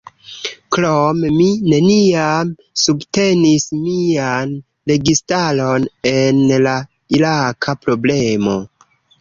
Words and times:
Krome, 0.75 1.29
mi 1.33 1.49
neniam 1.73 2.53
subtenis 2.85 3.67
mian 3.83 4.57
registaron 4.93 5.87
en 6.17 6.43
la 6.69 6.75
iraka 7.21 7.81
problemo. 7.87 8.61